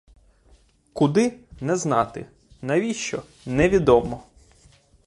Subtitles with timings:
[0.93, 2.25] Куди— не знати,
[2.61, 4.23] навіщо— невідомо.